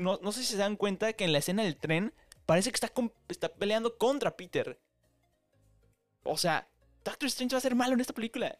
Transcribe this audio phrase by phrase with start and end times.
[0.00, 2.12] no, no sé si se dan cuenta que en la escena del tren
[2.46, 2.92] parece que está,
[3.28, 4.80] está peleando contra Peter.
[6.24, 6.68] O sea,
[7.04, 8.58] Doctor Strange va a ser malo en esta película.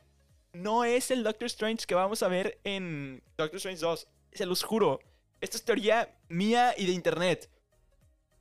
[0.53, 4.09] No es el Doctor Strange que vamos a ver en Doctor Strange 2.
[4.33, 5.01] Se los juro.
[5.41, 7.51] Esto es teoría mía y de internet.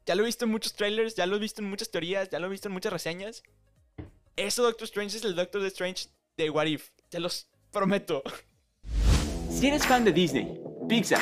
[0.05, 2.39] Ya lo he visto en muchos trailers, ya lo he visto en muchas teorías, ya
[2.39, 3.43] lo he visto en muchas reseñas.
[4.35, 6.89] Ese Doctor Strange es el Doctor Strange de What If.
[7.09, 8.23] Te los prometo.
[9.49, 11.21] Si eres fan de Disney, Pixar,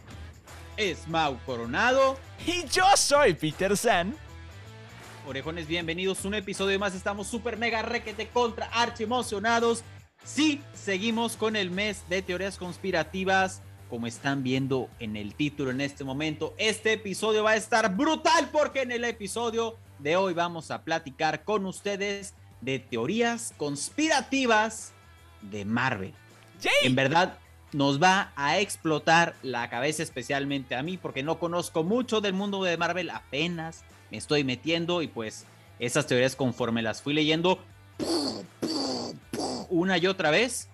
[0.77, 2.17] es Mau Coronado.
[2.45, 4.15] Y yo soy Peter San.
[5.27, 6.25] Orejones, bienvenidos.
[6.25, 6.95] Un episodio más.
[6.95, 9.83] Estamos súper mega requete contra archi emocionados.
[10.23, 13.61] Sí, seguimos con el mes de teorías conspirativas.
[13.89, 18.49] Como están viendo en el título en este momento, este episodio va a estar brutal
[18.51, 24.93] porque en el episodio de hoy vamos a platicar con ustedes de teorías conspirativas
[25.41, 26.13] de Marvel.
[26.83, 27.37] En verdad,
[27.73, 32.63] nos va a explotar la cabeza, especialmente a mí, porque no conozco mucho del mundo
[32.63, 35.45] de Marvel, apenas me estoy metiendo y pues
[35.79, 37.59] esas teorías conforme las fui leyendo
[39.69, 40.67] una y otra vez,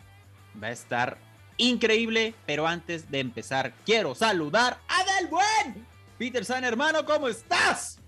[0.62, 1.18] va a estar
[1.58, 5.88] increíble, pero antes de empezar, quiero saludar a Del Buen.
[6.18, 8.00] Peter San, hermano, ¿cómo estás?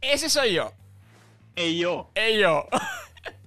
[0.00, 0.72] Ese soy yo.
[1.56, 2.10] Yo.
[2.14, 2.66] Ello.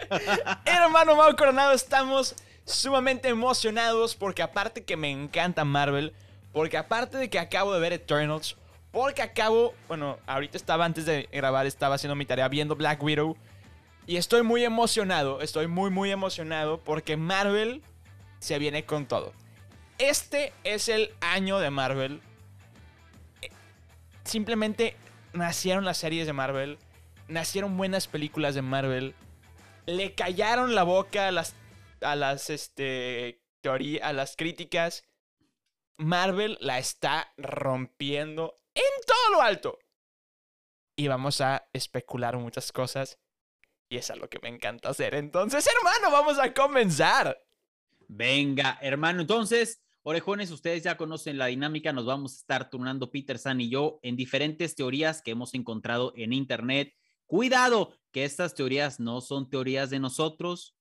[0.66, 2.36] Hermano Mau Coronado, estamos
[2.70, 6.14] sumamente emocionados porque aparte que me encanta Marvel,
[6.54, 8.56] porque aparte de que acabo de ver Eternals,
[8.92, 13.38] porque acabo, bueno, ahorita estaba antes de grabar, estaba haciendo mi tarea viendo Black Widow
[14.08, 17.84] y estoy muy emocionado, estoy muy muy emocionado porque Marvel
[18.40, 19.34] se viene con todo.
[19.98, 22.22] Este es el año de Marvel.
[23.42, 23.50] Eh,
[24.24, 24.96] Simplemente
[25.34, 26.78] nacieron las series de Marvel,
[27.28, 29.14] nacieron buenas películas de Marvel,
[29.86, 31.54] le callaron la boca a las,
[32.02, 35.04] a las, este, teoría, a las críticas.
[35.98, 39.80] Marvel la está rompiendo en todo lo alto.
[40.96, 43.20] Y vamos a especular muchas cosas.
[43.90, 45.16] Y es a lo que me encanta hacer.
[45.16, 47.42] Entonces, hermano, vamos a comenzar.
[48.08, 53.38] Venga, hermano, entonces, orejones, ustedes ya conocen la dinámica, nos vamos a estar turnando Peter
[53.38, 56.96] San y yo en diferentes teorías que hemos encontrado en internet.
[57.26, 60.76] Cuidado, que estas teorías no son teorías de nosotros.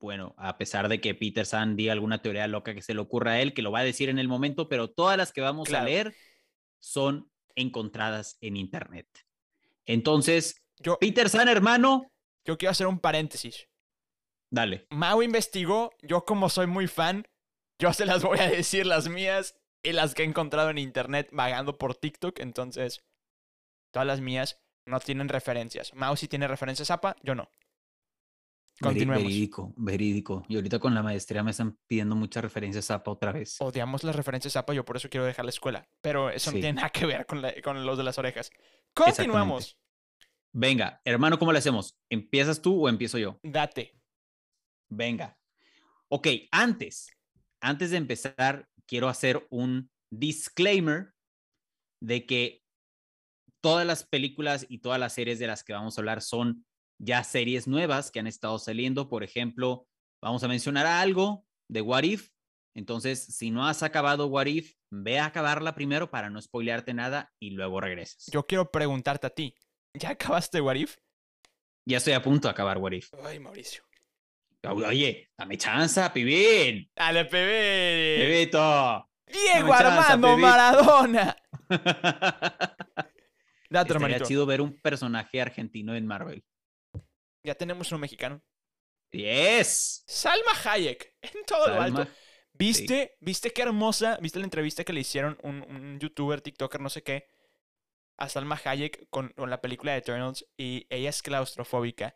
[0.00, 3.32] Bueno, a pesar de que Peter San diga alguna teoría loca que se le ocurra
[3.32, 5.68] a él, que lo va a decir en el momento, pero todas las que vamos
[5.68, 5.84] Claro.
[5.84, 6.14] a leer
[6.78, 9.08] son encontradas en internet.
[9.86, 12.12] Entonces, Yo, Peter San, hermano,
[12.44, 13.68] yo quiero hacer un paréntesis.
[14.50, 14.86] dale.
[14.90, 17.26] Mau investigó, yo como soy muy fan,
[17.80, 21.28] yo se las voy a decir las mías y las que he encontrado en internet
[21.32, 23.04] vagando por TikTok, entonces
[23.92, 25.92] todas las mías no tienen referencias.
[25.94, 27.50] Mau sí tiene referencias APA, yo no.
[28.80, 29.24] Continuemos.
[29.24, 30.44] Verídico, verídico.
[30.48, 33.56] Y ahorita con la maestría me están pidiendo muchas referencias a otra vez.
[33.60, 36.74] Odiamos las referencias APA, yo por eso quiero dejar la escuela, pero eso no tiene
[36.74, 38.50] nada que ver con, la- con los de las orejas.
[38.94, 39.78] Continuamos.
[40.52, 41.98] Venga, hermano, ¿cómo le hacemos?
[42.08, 43.38] ¿Empiezas tú o empiezo yo?
[43.42, 44.00] Date.
[44.88, 45.36] Venga.
[46.08, 47.10] Ok, antes,
[47.60, 51.12] antes de empezar, quiero hacer un disclaimer
[52.00, 52.62] de que
[53.60, 56.64] todas las películas y todas las series de las que vamos a hablar son
[56.98, 59.08] ya series nuevas que han estado saliendo.
[59.08, 59.86] Por ejemplo,
[60.22, 62.30] vamos a mencionar algo de What If.
[62.74, 67.32] Entonces, si no has acabado What If, ve a acabarla primero para no spoilearte nada
[67.40, 68.26] y luego regresas.
[68.30, 69.54] Yo quiero preguntarte a ti.
[69.94, 70.96] ¿Ya acabaste What If?
[71.84, 73.10] ya estoy a punto de acabar What If.
[73.24, 73.82] Ay, Mauricio.
[74.62, 76.90] Oye, dame chance, pibín.
[76.94, 78.16] Dale, bebé.
[78.18, 79.08] Bebito.
[79.26, 80.36] Diego Dame Armando.
[80.36, 81.36] Maradona.
[83.70, 86.44] Date, Estaría chido ver un personaje argentino en Marvel.
[87.48, 88.42] Ya tenemos un mexicano.
[89.10, 90.04] Yes.
[90.06, 91.14] Salma Hayek.
[91.22, 92.06] En todo lo alto.
[92.52, 93.16] ¿Viste?
[93.20, 94.18] ¿Viste qué hermosa?
[94.20, 97.26] ¿Viste la entrevista que le hicieron un, un youtuber, TikToker, no sé qué?
[98.18, 102.14] A Salma Hayek con, con la película de Eternals y ella es claustrofóbica.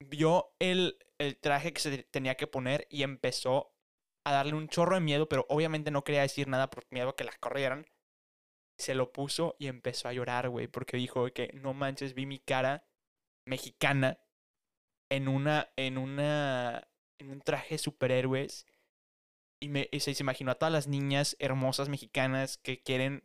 [0.00, 3.76] Vio el, el traje que se tenía que poner y empezó
[4.24, 7.16] a darle un chorro de miedo, pero obviamente no quería decir nada por miedo a
[7.16, 7.84] que la corrieran.
[8.78, 12.38] Se lo puso y empezó a llorar, güey, porque dijo que no manches, vi mi
[12.38, 12.86] cara
[13.44, 14.18] mexicana
[15.14, 16.88] en una, en una,
[17.18, 18.66] en un traje de superhéroes
[19.60, 23.22] y, me, y se, se imaginó a todas las niñas hermosas mexicanas que quieren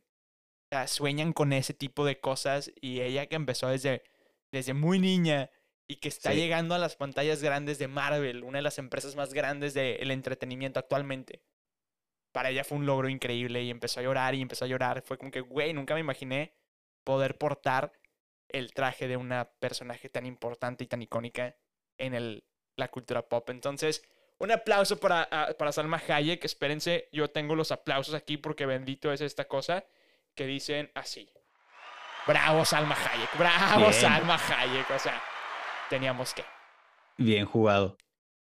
[0.70, 4.04] sea, sueñan con ese tipo de cosas y ella que empezó desde,
[4.52, 5.50] desde muy niña
[5.88, 6.38] y que está Sí.
[6.38, 10.80] llegando a las pantallas grandes de Marvel, una de las empresas más grandes del entretenimiento
[10.80, 11.42] actualmente.
[12.34, 15.02] Para ella fue un logro increíble y empezó a llorar y empezó a llorar.
[15.02, 16.54] Fue como que, güey, nunca me imaginé
[17.06, 17.94] poder portar
[18.50, 21.56] el traje de una personaje tan importante y tan icónica
[21.98, 22.44] en el,
[22.76, 23.50] la cultura pop.
[23.50, 24.04] Entonces,
[24.40, 26.44] un aplauso para, a- para Salma Hayek.
[26.46, 29.84] Espérense, yo tengo los aplausos aquí porque bendito es esta cosa
[30.36, 31.30] que dicen así.
[32.28, 33.94] Bravo Salma Hayek, bravo Bien.
[33.94, 34.90] Salma Hayek.
[34.92, 35.22] O sea,
[35.90, 36.44] teníamos que.
[37.18, 37.98] Bien jugado.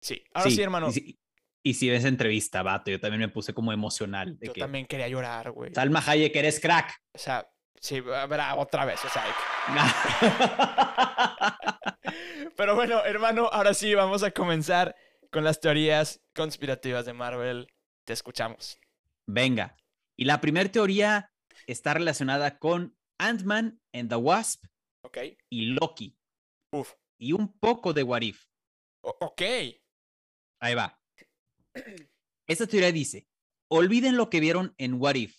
[0.01, 0.89] Sí, ahora sí, hermano.
[0.89, 1.19] Y si,
[1.65, 4.39] y si ves entrevista, vato, yo también me puse como emocional.
[4.39, 5.73] De Yo que, también quería llorar, güey.
[5.75, 6.95] Salma Hayek, eres crack.
[7.15, 7.49] O sea,
[7.81, 9.01] sí, bravo otra vez.
[9.05, 9.25] O sea,
[12.63, 14.95] Pero bueno, hermano, ahora sí vamos a comenzar
[15.33, 17.67] con las teorías conspirativas de Marvel.
[18.07, 18.79] Te escuchamos.
[19.27, 19.77] Venga.
[20.17, 21.33] Y la primera teoría
[21.67, 24.65] está relacionada con Ant-Man and the Wasp
[25.05, 25.19] ¿Ok?
[25.51, 26.17] y Loki.
[26.73, 26.95] Uf.
[27.19, 28.47] Y un poco de What If.
[29.03, 29.43] O- ok.
[30.61, 31.03] Ahí va.
[32.47, 33.27] Esta teoría dice,
[33.69, 35.37] olviden lo que vieron en What If.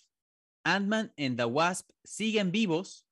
[0.66, 3.06] Ant-Man and the Wasp siguen vivos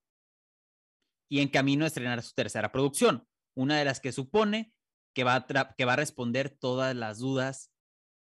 [1.31, 4.72] y en camino a estrenar su tercera producción, una de las que supone
[5.14, 7.70] que va a, que va a responder todas las dudas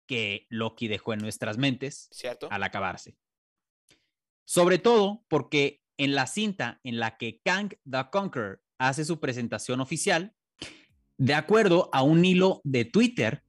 [0.06, 2.48] que Loki dejó en nuestras mentes ¿Cierto?
[2.50, 3.16] al acabarse.
[4.44, 9.80] Sobre todo porque en la cinta en la que Kang the Conqueror hace su presentación
[9.80, 10.34] oficial,
[11.18, 13.42] de acuerdo a un hilo de Twitter,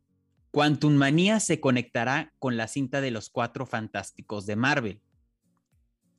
[0.52, 5.02] Quantum Manía se conectará con la cinta de los Cuatro Fantásticos de Marvel.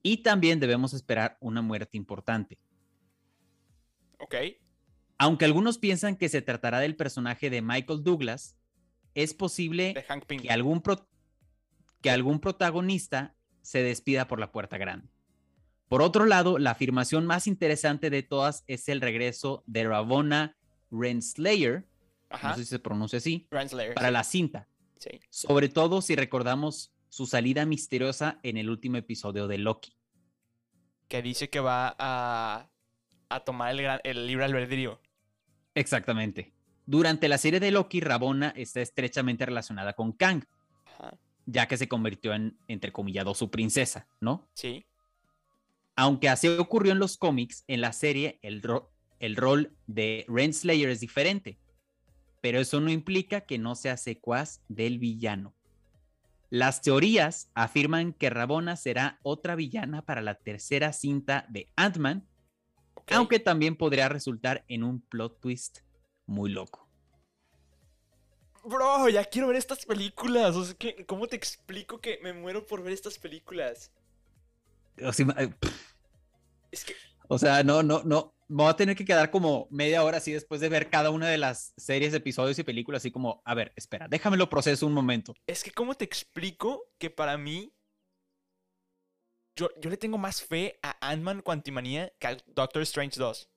[0.02, 2.58] Y también debemos esperar una muerte importante.
[4.18, 4.34] Ok.
[5.18, 8.56] Aunque algunos piensan que se tratará del personaje de Michael Douglas,
[9.14, 9.94] es posible
[10.40, 11.08] que algún, pro-
[12.00, 15.08] que algún protagonista se despida por la puerta grande.
[15.88, 20.56] Por otro lado, la afirmación más interesante de todas es el regreso de Ravonna
[20.90, 21.88] Renslayer,
[22.30, 22.50] Ajá.
[22.50, 24.12] no sé si se pronuncia así, Renslayer, para sí.
[24.12, 24.68] la cinta,
[24.98, 25.10] Sí.
[25.30, 29.96] sobre todo si recordamos su salida misteriosa en el último episodio de Loki.
[31.08, 32.68] Que dice que va a,
[33.30, 35.00] a tomar el, gran- el libre albedrío.
[35.74, 36.52] Exactamente.
[36.86, 40.44] Durante la serie de Loki, Ravonna está estrechamente relacionada con Kang,
[40.86, 41.18] Ajá.
[41.46, 44.48] ya que se convirtió en, entre comillado, su princesa, ¿no?
[44.54, 44.86] Sí.
[45.96, 50.88] Aunque así ocurrió en los cómics, en la serie el, ro- el rol de Renslayer
[50.88, 51.58] es diferente,
[52.40, 55.54] pero eso no implica que no sea secuaz del villano.
[56.50, 62.26] Las teorías afirman que Ravonna será otra villana para la tercera cinta de Ant-Man,
[63.10, 65.78] aunque también podría resultar en un plot twist
[66.26, 66.88] muy loco.
[68.64, 70.54] Bro, ya quiero ver estas películas.
[70.56, 73.92] O sea, que, ¿cómo te explico que me muero por ver estas películas?
[75.02, 75.26] O sea,
[76.70, 76.94] Es que,
[77.28, 78.34] o sea, no, no, no.
[78.48, 81.28] Me voy a tener que quedar como media hora así después de ver cada una
[81.28, 85.34] de las series, episodios y películas, así como, a ver, espera, déjamelo proceso un momento.
[85.46, 87.72] es que, ¿cómo te explico que para mí.
[89.58, 93.50] Yo, yo le tengo más fe a Ant-Man Quantimanía que a Doctor Strange 2.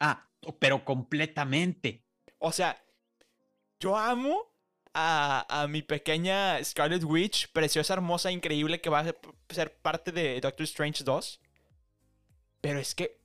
[0.00, 0.26] Ah,
[0.58, 2.02] pero completamente.
[2.38, 2.82] O sea,
[3.78, 4.50] yo amo
[4.94, 9.04] a, a mi pequeña Scarlet Witch, preciosa, hermosa, increíble, que va a
[9.50, 11.40] ser- parte de Doctor Strange 2.
[12.62, 13.20] Pero es que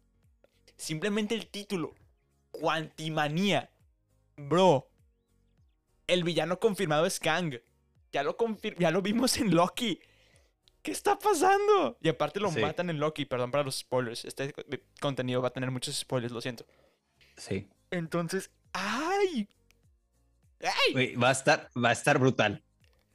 [0.76, 1.96] simplemente el título,
[2.52, 3.72] Quantimanía,
[4.36, 4.90] bro,
[6.08, 7.62] el villano confirmado es Kang.
[8.12, 8.36] Ya lo,
[8.78, 10.02] ya lo vimos en Loki.
[10.82, 11.98] ¿Qué está pasando?
[12.02, 12.60] Y aparte lo Sí.
[12.62, 14.24] matan en Loki, perdón para los spoilers.
[14.26, 14.54] Este
[15.02, 16.66] contenido va a tener muchos spoilers, lo siento.
[17.38, 17.68] Sí.
[17.92, 19.48] Entonces, ¡ay!
[20.62, 21.16] ¡Ay!
[21.16, 22.64] Va a estar, va a estar brutal.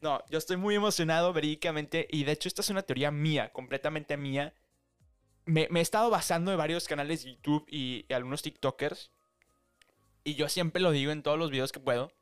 [0.01, 4.17] No, yo estoy muy emocionado verídicamente y de hecho esta es una teoría mía, completamente
[4.19, 4.53] mía.
[5.47, 9.11] Me, me he estado basando en varios canales de YouTube y, y algunos TikTokers
[10.25, 12.13] y yo siempre lo digo en todos los videos que puedo,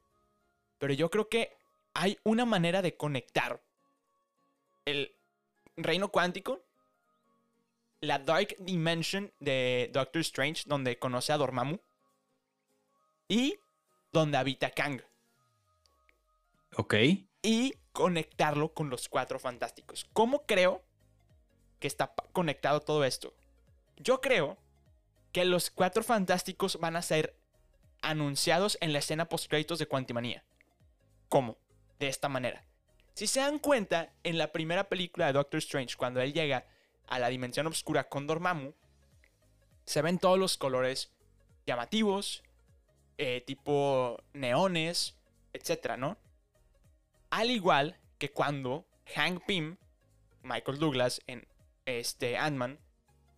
[0.78, 1.56] pero yo creo que
[1.94, 3.62] hay una manera de conectar
[4.84, 5.14] el
[5.76, 6.64] reino cuántico,
[8.00, 11.78] la Dark Dimension de Doctor Strange, donde conoce a Dormammu,
[13.28, 13.58] y
[14.12, 15.02] donde habita Kang
[16.76, 16.94] Ok.
[17.42, 20.06] y conectarlo con los cuatro fantásticos.
[20.12, 20.82] ¿Cómo creo
[21.78, 23.34] que está conectado todo esto?
[23.96, 24.58] Yo creo
[25.32, 27.36] que los cuatro fantásticos van a ser
[28.02, 30.44] anunciados en la escena post-créditos de Quantimanía.
[31.28, 31.56] ¿Cómo?
[31.98, 32.64] De esta manera.
[33.14, 36.66] Si se dan cuenta, en la primera película de Doctor Strange, cuando él llega
[37.06, 38.72] a la dimensión oscura con Dormammu,
[39.84, 41.12] se ven todos los colores
[41.66, 42.42] llamativos,
[43.18, 45.16] eh, tipo neones,
[45.52, 46.16] etcétera, ¿no?
[47.30, 49.76] Al igual que cuando Hank Pym,
[50.42, 51.46] Michael Douglas, en
[51.84, 52.78] este Ant-Man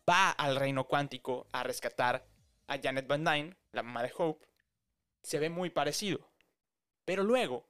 [0.09, 2.27] va al reino cuántico a rescatar
[2.67, 4.47] a Janet Van Dyne, la mamá de Hope,
[5.23, 6.31] se ve muy parecido.
[7.05, 7.67] Pero luego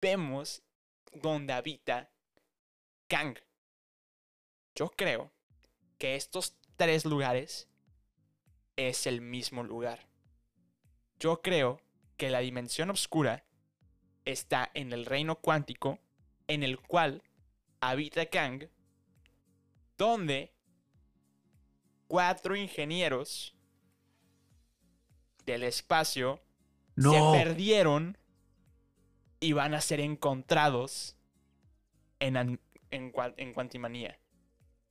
[0.00, 0.62] vemos
[1.12, 2.10] donde habita
[3.08, 3.36] Kang.
[4.74, 5.32] Yo creo
[5.98, 7.68] que estos tres lugares
[8.76, 10.08] es el mismo lugar.
[11.18, 11.80] Yo creo
[12.16, 13.44] que la dimensión oscura
[14.24, 15.98] está en el reino cuántico
[16.46, 17.22] en el cual
[17.80, 18.68] habita Kang,
[19.98, 20.54] donde
[22.08, 23.54] cuatro ingenieros
[25.44, 26.40] del espacio
[26.96, 27.12] No.
[27.12, 28.16] se perdieron
[29.40, 31.16] y van a ser encontrados
[32.18, 34.16] en, en, en.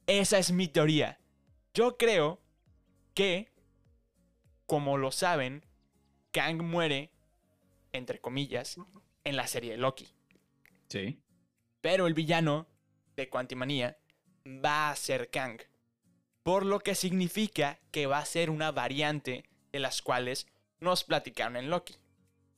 [0.08, 1.20] Esa es mi teoría.
[1.74, 2.42] Yo creo
[3.14, 3.52] que,
[4.66, 5.64] como lo saben,
[6.32, 7.12] Kang muere,
[7.92, 8.78] entre comillas,
[9.24, 10.08] en la serie de Loki.
[10.90, 11.22] Sí.
[11.82, 12.68] Pero el villano
[13.16, 13.98] de Quantimanía
[14.46, 15.62] va a ser Kang.
[16.42, 20.48] Por lo que significa que va a ser una variante de las cuales
[20.80, 21.96] nos platicaron en Loki.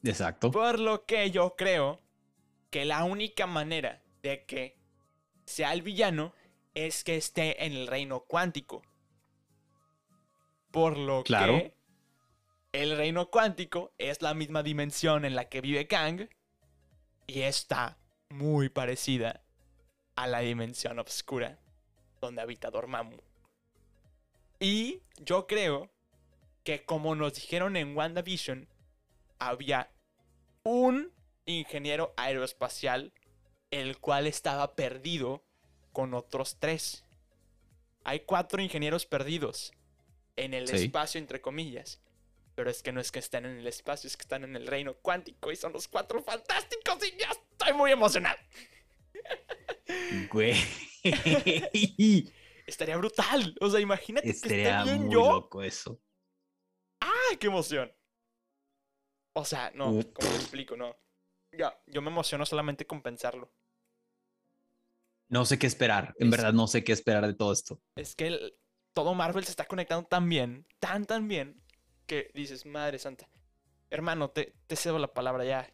[0.04, 0.52] Exacto.
[0.52, 2.02] Por lo que yo creo
[2.70, 4.78] que la única manera de que
[5.46, 6.34] sea el villano
[6.74, 8.82] es que esté en el reino cuántico.
[10.72, 11.58] Por lo Claro.
[11.58, 11.76] que
[12.72, 16.30] el reino cuántico es la misma dimensión en la que vive Kang
[17.28, 17.98] y está
[18.30, 19.44] muy parecida
[20.16, 21.60] a la dimensión oscura
[22.22, 23.18] donde habita Dormammu.
[24.60, 25.92] Y yo creo
[26.64, 28.70] que como nos dijeron en WandaVision,
[29.42, 29.92] había
[30.64, 31.12] un
[31.46, 33.12] ingeniero aeroespacial
[33.72, 35.44] el cual estaba perdido
[35.92, 37.04] con otros tres.
[38.04, 39.74] Hay cuatro ingenieros perdidos
[40.36, 40.76] en el Sí.
[40.86, 42.02] espacio, entre comillas.
[42.56, 44.68] Pero es que no es que estén en el espacio, es que están en el
[44.68, 48.38] reino cuántico y son los cuatro fantásticos y ya estoy muy emocionado.
[50.32, 50.56] Güey.
[52.68, 53.56] Estaría brutal.
[53.62, 55.32] O sea, imagínate que Estaría esté bien muy yo.
[55.32, 56.00] loco eso.
[57.00, 57.92] ¡Ay, qué emoción!
[59.34, 60.14] O sea, no, Uh.
[60.14, 60.76] ¿cómo lo explico?
[60.76, 60.96] No.
[61.58, 63.52] Ya, yo me emociono solamente con pensarlo.
[65.30, 66.14] No sé qué esperar.
[66.20, 67.82] En Es- verdad no sé qué esperar de todo esto.
[67.96, 68.54] Es que el-
[68.94, 71.62] todo Marvel se está conectando tan bien, tan, tan bien,
[72.06, 73.30] que dices, madre santa.
[73.90, 75.70] Hermano, te, te cedo la palabra ya.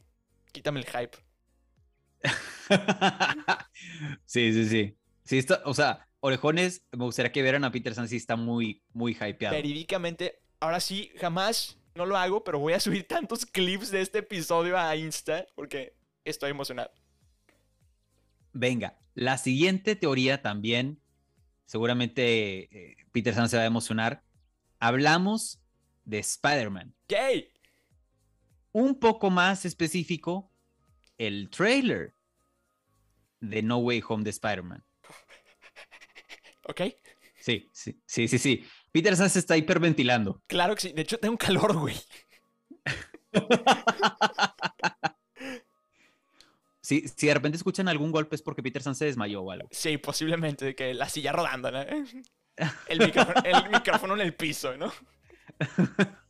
[0.52, 1.18] Quítame el hype.
[4.26, 4.98] sí, sí, sí.
[5.24, 8.84] Sí, está, o sea, orejones, me gustaría que vieran a Peter San sí está muy,
[8.94, 9.56] muy hypeado.
[9.56, 14.20] Verídicamente, ahora sí, jamás no lo hago, pero voy a subir tantos clips de este
[14.20, 16.92] episodio a Insta porque estoy emocionado.
[18.54, 21.02] Venga, la siguiente teoría también,
[21.66, 24.24] seguramente eh, Peter San se va a emocionar.
[24.80, 25.60] Hablamos
[26.06, 26.96] de Spider-Man.
[27.10, 27.52] ¡Yay!
[28.72, 30.52] Un poco más específico,
[31.18, 32.16] el trailer
[33.40, 34.86] de No Way Home de Spider-Man.
[36.68, 36.82] ¿Ok?
[37.40, 38.66] Sí, sí, sí, sí, sí.
[38.92, 40.42] Peter San se está hiperventilando.
[40.48, 40.92] Claro que sí.
[40.94, 41.96] De hecho, tengo un calor, güey.
[46.82, 49.68] Sí, si de repente escuchan algún golpe es porque Peter San se desmayó o algo.
[49.72, 51.82] Sí, posiblemente, de que la silla rodando, ¿no?
[52.88, 54.92] El micrófono, el micrófono en el piso, ¿no?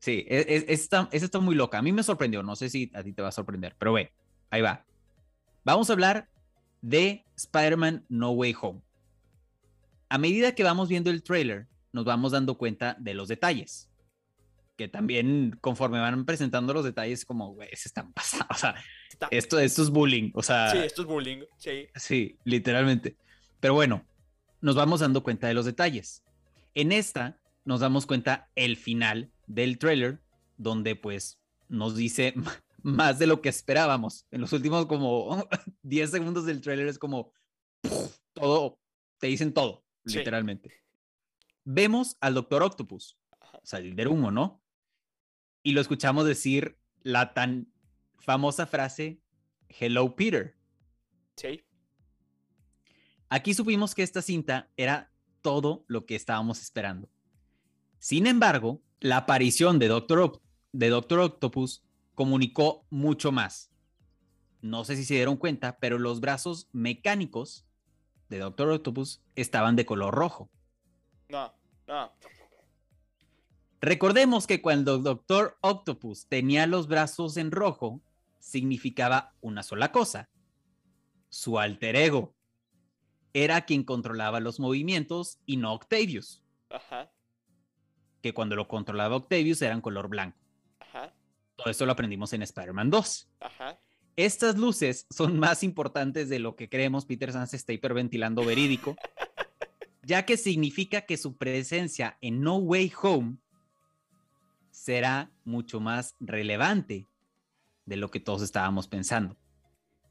[0.00, 1.76] Sí, es, es- está, esa está muy loca.
[1.78, 2.42] A mí me sorprendió.
[2.44, 4.12] No sé si a ti te va a sorprender, pero ve,
[4.48, 4.84] ahí va.
[5.64, 6.28] Vamos a hablar
[6.82, 8.80] de Spider-Man No Way Home.
[10.08, 13.90] A medida que vamos viendo el trailer, nos vamos dando cuenta de los detalles.
[14.76, 18.46] Que también, conforme van presentando los detalles, como, güey, se están pasando.
[18.50, 18.74] O sea,
[19.10, 20.30] Está- esto, esto es bullying.
[20.34, 21.42] O sea, Sí, esto es bullying.
[21.58, 21.88] Sí.
[21.96, 23.16] Sí, literalmente.
[23.60, 24.04] Pero bueno,
[24.60, 26.22] nos vamos dando cuenta de los detalles.
[26.74, 30.20] En esta nos damos cuenta el final del trailer,
[30.56, 32.34] donde pues nos dice
[32.82, 34.26] más de lo que esperábamos.
[34.30, 35.48] En los últimos como
[35.82, 37.32] 10 segundos del trailer es como
[38.32, 38.78] todo,
[39.18, 40.18] te dicen todo, Sí.
[40.18, 40.72] literalmente.
[41.64, 43.18] Vemos al Doctor Octopus
[43.62, 44.62] salir del humo, ¿no?
[45.62, 47.72] Y lo escuchamos decir la tan
[48.18, 49.20] famosa frase,
[49.68, 50.56] Hello Peter.
[51.36, 51.62] Sí.
[53.28, 55.12] Aquí supimos que esta cinta era
[55.42, 57.10] todo lo que estábamos esperando.
[57.98, 60.40] Sin embargo, la aparición de Doctor, Oc-
[60.72, 61.84] de Doctor Octopus
[62.14, 63.70] comunicó mucho más.
[64.60, 67.66] No sé si se dieron cuenta, pero los brazos mecánicos
[68.28, 70.50] de Doctor Octopus estaban de color rojo.
[71.28, 71.52] No,
[71.86, 72.12] no.
[73.80, 78.00] Recordemos que cuando Doctor Octopus tenía los brazos en rojo,
[78.38, 80.28] significaba una sola cosa.
[81.28, 82.34] Su alter ego.
[83.32, 87.12] Era quien controlaba los movimientos y no Octavius, Ajá,
[88.22, 90.38] que cuando lo controlaba Octavius era en color blanco.
[90.80, 91.14] ajá,
[91.56, 93.28] Todo esto lo aprendimos en Spider-Man 2.
[93.40, 93.78] ajá.
[94.18, 97.06] Estas luces son más importantes de lo que creemos.
[97.06, 98.96] Peter Sanz está hiperventilando verídico,
[100.02, 103.36] ya que significa que su presencia en No Way Home
[104.72, 107.06] será mucho más relevante
[107.86, 109.36] de lo que todos estábamos pensando,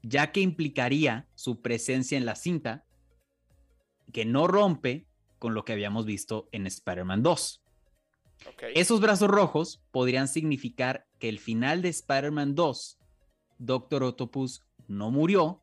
[0.02, 2.86] ya que implicaría su presencia en la cinta
[4.10, 5.06] que no rompe
[5.38, 7.62] con lo que habíamos visto en Spider-Man 2.
[8.74, 12.97] Esos brazos rojos podrían significar que el final de Spider-Man 2
[13.58, 15.62] Doctor Octopus no murió,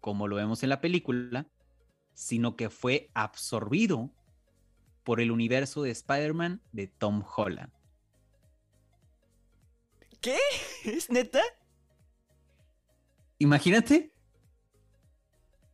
[0.00, 1.46] como lo vemos en la película,
[2.14, 4.10] sino que fue absorbido
[5.04, 7.72] por el universo de Spider-Man de Tom Holland.
[10.20, 10.38] ¿Qué?
[10.84, 11.42] ¿Es neta?
[13.38, 14.14] Imagínate.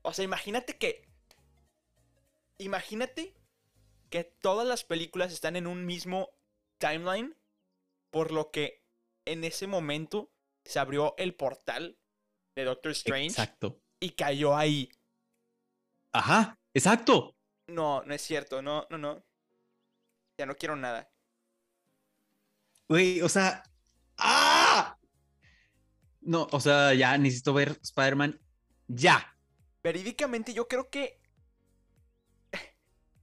[0.03, 1.07] O sea, imagínate que.
[2.57, 3.35] Imagínate
[4.11, 6.31] que todas las películas están en un mismo
[6.79, 7.37] timeline,
[8.11, 8.83] por lo que
[9.27, 10.33] en ese momento
[10.69, 11.99] se abrió el portal
[12.55, 13.29] de Doctor Strange.
[13.29, 13.81] Exacto.
[14.01, 14.91] Y cayó ahí.
[16.13, 17.35] Ajá, exacto.
[17.67, 19.25] No, no es cierto, no, no, no.
[20.37, 21.11] Ya no quiero nada.
[22.87, 23.63] Güey, o sea.
[24.19, 24.99] ¡Ah!
[26.21, 28.39] No, o sea, ya necesito ver Spider-Man.
[28.89, 29.35] Ya.
[29.83, 31.19] Verídicamente, yo creo que.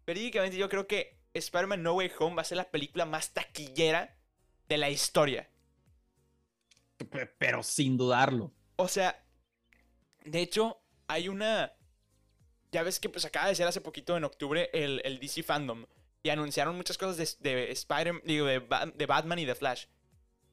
[0.07, 4.17] Verídicamente, yo creo que Spider-Man No Way Home va a ser la película más taquillera
[4.67, 5.51] de la historia
[7.37, 8.51] pero sin dudarlo.
[8.77, 9.23] O sea,
[10.23, 11.73] de hecho, hay una.
[12.71, 15.85] Ya ves que pues acaba de ser hace poquito en octubre el, el DC Fandom.
[16.23, 18.59] Y anunciaron muchas cosas de, de Spider digo, de,
[18.95, 19.85] de Batman y de Flash.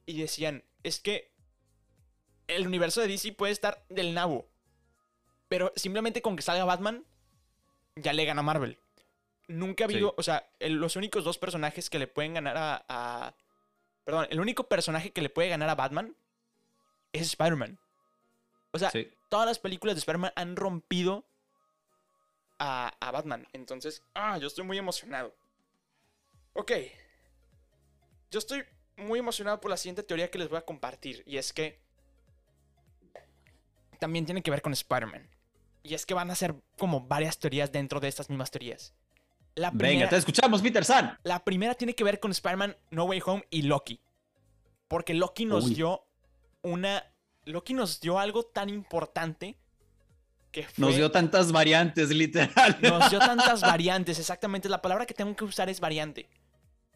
[0.05, 1.33] Y decían, es que
[2.47, 4.47] el universo de DC puede estar del nabo.
[5.47, 7.05] Pero simplemente con que salga Batman,
[7.95, 8.79] ya le gana a Marvel.
[9.47, 13.35] Nunca ha habido, o sea, los únicos dos personajes que le pueden ganar a, a,
[14.03, 16.15] Perdón, el único personaje que le puede ganar a Batman
[17.13, 17.79] es Spider-Man.
[18.71, 18.91] O sea,
[19.29, 21.23] todas las películas de Spider-Man han rompido
[22.59, 23.47] a, Batman.
[23.53, 25.33] Entonces, ah, yo estoy muy emocionado.
[26.53, 26.71] Ok.
[28.31, 28.63] Yo estoy
[28.97, 31.23] muy emocionado por la siguiente teoría que les voy a compartir.
[31.25, 31.79] Y es que
[33.99, 35.29] también tiene que ver con Spider-Man.
[35.83, 38.93] Y es que van a ser como varias teorías dentro de estas mismas teorías.
[39.55, 41.19] La Venga, te escuchamos, Peter San.
[41.23, 43.99] La primera tiene que ver con Spider-Man No Way Home y Loki.
[44.87, 46.07] Porque Loki nos dio
[46.63, 47.03] una...
[47.45, 49.57] Loki nos dio algo tan importante
[50.51, 52.77] que Nos dio tantas variantes, literal.
[52.81, 54.69] Nos dio tantas variantes, exactamente.
[54.69, 56.29] La palabra que tengo que usar es variante.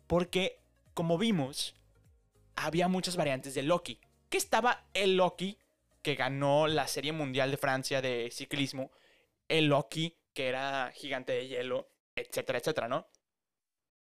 [0.07, 0.59] Porque,
[0.93, 1.75] como vimos,
[2.55, 3.99] había muchas variantes de Loki.
[4.29, 5.57] Que estaba el Loki
[6.01, 8.91] que ganó la Serie Mundial de Francia de ciclismo.
[9.47, 13.07] El Loki que era gigante de hielo, etcétera, etcétera, ¿no?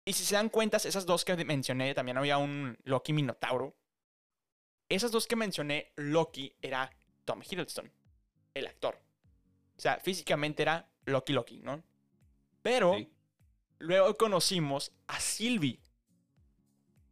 [0.06, 3.76] Y si se dan cuenta, esas dos que mencioné, también había un Loki Minotauro,
[4.90, 6.90] esas dos que mencioné, Loki era
[7.24, 7.92] Tom Hiddleston,
[8.56, 9.00] el actor.
[9.78, 11.84] O sea, físicamente era Loki Loki, ¿no?
[12.64, 12.98] Pero
[13.78, 15.80] luego conocimos a Sylvie,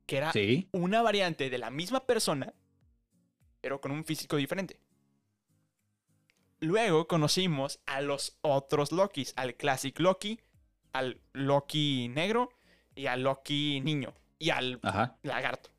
[0.08, 0.34] que era
[0.72, 2.54] una variante de la misma persona,
[3.62, 4.80] pero con un físico diferente.
[6.60, 10.42] Luego conocimos a los otros Lokis, al Classic Loki,
[10.94, 12.50] al Loki negro
[12.96, 14.80] y al Loki niño y al
[15.22, 15.70] lagarto.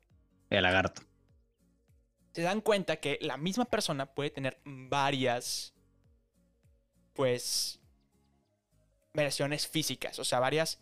[0.49, 1.08] El lagarto
[2.33, 5.73] se dan cuenta que la misma persona puede tener varias,
[7.13, 7.79] pues,
[9.13, 10.19] versiones físicas.
[10.19, 10.79] O sea, varias...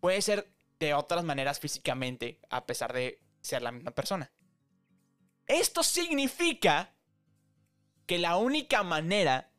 [0.00, 4.30] Puede ser de otras maneras físicamente, a pesar de ser la misma persona.
[5.46, 6.94] Esto significa
[8.06, 9.50] que la única manera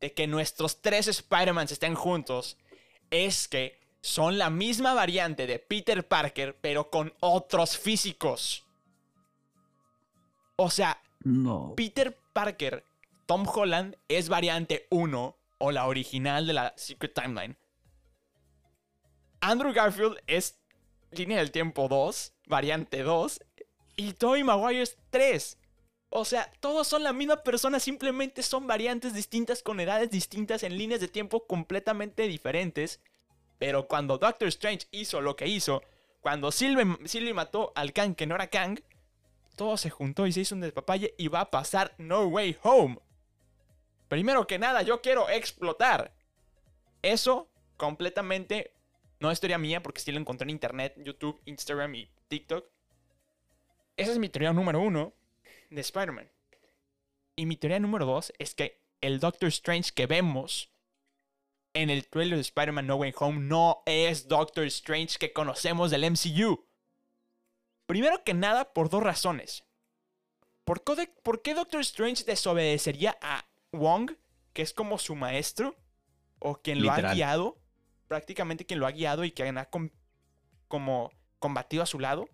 [0.00, 2.58] de que nuestros tres Spider-Man estén juntos
[3.10, 8.66] es que son la misma variante de Peter Parker, pero con otros físicos.
[10.56, 11.74] O sea, no.
[11.76, 12.84] Peter Parker,
[13.26, 17.56] Tom Holland es variante 1 o la original de la Secret Timeline.
[19.40, 20.58] Andrew Garfield es
[21.10, 23.40] línea del tiempo 2, variante 2.
[23.96, 25.58] Y Tobey Maguire es 3.
[26.10, 30.78] O sea, todos son la misma persona, simplemente son variantes distintas con edades distintas en
[30.78, 33.00] líneas de tiempo completamente diferentes.
[33.58, 35.82] Pero cuando Doctor Strange hizo lo que hizo,
[36.20, 38.80] cuando Sylvie, mató al Kang que no era Kang,
[39.56, 42.98] todo se juntó y se hizo un despapalle y va a pasar No Way Home.
[44.08, 46.14] Primero que nada, yo quiero explotar.
[47.02, 48.74] Eso completamente
[49.20, 52.66] no es teoría mía porque sí lo encontré en internet, YouTube, Instagram y TikTok.
[53.96, 55.12] Esa es mi teoría número uno
[55.70, 56.30] de Spider-Man.
[57.36, 60.70] Y mi teoría número dos es que el Doctor Strange que vemos
[61.74, 66.10] en el trailer de Spider-Man No Way Home no es Doctor Strange que conocemos del
[66.10, 66.64] MCU.
[67.86, 69.64] Primero que nada, por dos razones.
[70.64, 74.12] ¿Por qué, de- por qué Doctor Strange desobedecería a Wong,
[74.52, 75.76] que es como su maestro?
[76.38, 77.58] O quien lo ha guiado.
[78.08, 79.90] Prácticamente quien lo ha guiado y quien ha com-
[80.68, 82.28] como combatido a su lado.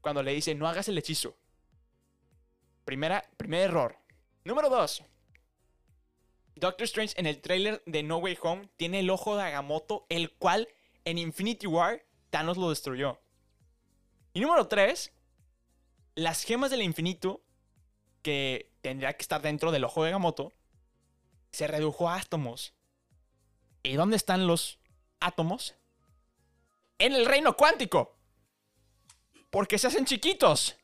[0.00, 1.36] Cuando le dice, no hagas el hechizo.
[2.84, 3.98] Primera, primer error.
[4.44, 5.02] Número 2.
[6.56, 10.32] Doctor Strange en el tráiler de No Way Home tiene el ojo de Agamotto, el
[10.36, 10.68] cual
[11.04, 13.20] en Infinity War Thanos lo destruyó.
[14.32, 15.12] Y número 3.
[16.14, 17.42] Las gemas del infinito,
[18.22, 20.52] que tendría que estar dentro del ojo de Agamotto,
[21.52, 22.74] se redujo a átomos.
[23.82, 24.78] ¿Y dónde están los
[25.20, 25.74] átomos?
[26.98, 28.16] En el reino cuántico.
[29.50, 30.76] Porque se hacen chiquitos.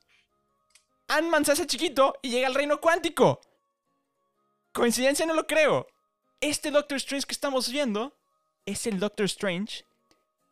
[1.09, 3.41] Ant-Man se hace chiquito y llega al reino cuántico.
[4.73, 5.87] Coincidencia no lo creo.
[6.41, 8.17] Este Doctor Strange que estamos viendo
[8.67, 9.85] es el Doctor Strange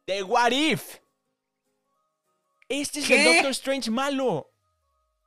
[0.06, 0.98] de What If.
[2.80, 3.24] Este es el.
[3.24, 4.50] Doctor Strange malo.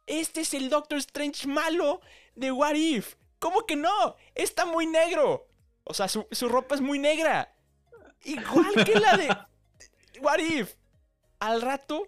[0.08, 2.02] Este es el Doctor Strange malo
[2.36, 3.16] de What If.
[3.40, 4.16] ¿Cómo que no?
[4.34, 5.48] Está muy negro.
[5.84, 7.56] O sea, su, su ropa es muy negra.
[8.24, 9.28] Igual que la de
[10.22, 10.76] What If.
[11.40, 12.08] Al rato,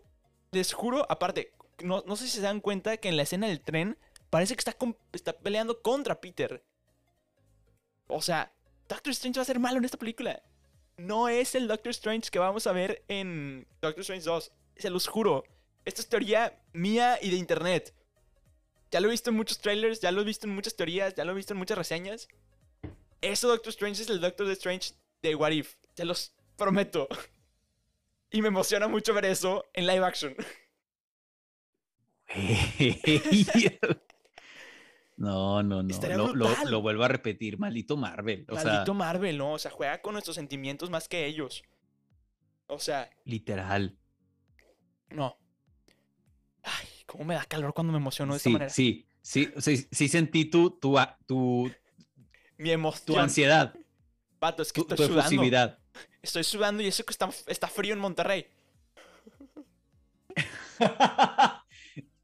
[0.52, 3.62] les juro, aparte, no, no sé si se dan cuenta que en la escena del
[3.62, 3.97] tren
[4.32, 6.63] parece que está, con- está peleando contra Peter.
[8.08, 8.52] O sea,
[8.88, 10.41] Doctor Strange va a ser malo en esta película.
[10.97, 14.52] No es el Doctor Strange que vamos a ver en Doctor Strange 2.
[14.79, 15.43] Se los juro.
[15.85, 17.93] Esto es teoría mía y de internet.
[18.91, 21.25] Ya lo he visto en muchos trailers, ya lo he visto en muchas teorías, ya
[21.25, 22.27] lo he visto en muchas reseñas.
[23.21, 25.75] Ese Doctor Strange es el Doctor Strange de What If.
[25.95, 27.07] Se los prometo.
[28.29, 30.35] Y me emociona mucho ver eso en live action.
[35.15, 35.99] No, no, no.
[36.09, 36.69] Lo, lo- brutal.
[36.71, 38.45] lo vuelvo a repetir, maldito Marvel.
[38.49, 39.53] O Maldito sea, Marvel, ¿no?
[39.53, 41.63] O sea, juega con nuestros sentimientos más que ellos.
[42.67, 43.97] O sea, literal.
[45.09, 45.37] No.
[46.63, 48.69] Ay, cómo me da calor cuando me emociono de esta Sí, manera.
[48.69, 51.71] sí, sí, sí, sí sentí tu, tu, tu,
[52.57, 53.05] Mi emoción.
[53.05, 53.73] tu ansiedad,
[54.39, 55.77] Pato, es que tu, estoy tu sudando.
[56.21, 58.47] Estoy sudando y eso que está, está frío en Monterrey.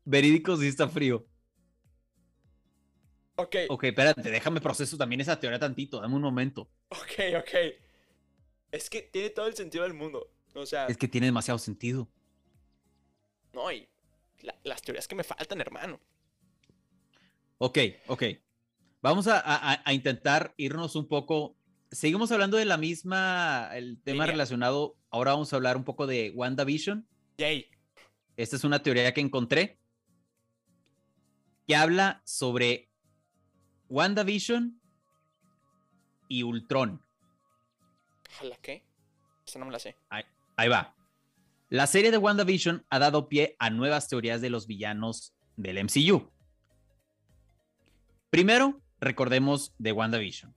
[0.06, 1.26] Verídico sí está frío.
[3.36, 6.70] Ok, Ok, espérate, déjame proceso también esa teoría tantito, dame un momento.
[6.90, 7.50] ok, ok.
[8.72, 10.32] Es que tiene todo el sentido del mundo.
[10.54, 12.10] O sea, Es que tiene demasiado sentido.
[13.54, 13.88] No, y
[14.42, 16.00] la- las teorías que me faltan, hermano.
[17.58, 18.24] Ok, ok.
[19.02, 21.58] Vamos a, a- a intentar irnos un poco.
[21.92, 24.32] Seguimos hablando de la misma, el tema Línea.
[24.32, 24.98] relacionado.
[25.10, 27.08] Ahora vamos a hablar un poco de WandaVision.
[27.38, 27.70] Yay.
[28.36, 29.80] Esta es una teoría que encontré
[31.68, 32.90] que habla sobre
[33.90, 34.82] WandaVision
[36.28, 37.02] y Ultron.
[38.36, 38.84] Ojalá, ¿qué?
[39.46, 39.96] Esa no me la sé.
[40.10, 40.96] Ahí va.
[41.74, 46.30] La serie de WandaVision ha dado pie a nuevas teorías de los villanos del MCU.
[48.30, 50.56] Primero, recordemos de WandaVision,